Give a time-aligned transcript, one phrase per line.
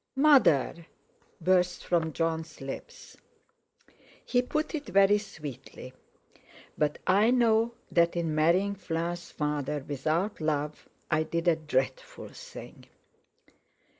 [0.15, 0.87] "Mother!"
[1.39, 3.17] burst from Jon's lips.
[4.25, 5.93] "He put it very sweetly,
[6.75, 12.85] but I know that in marrying Fleur's father without love I did a dreadful thing.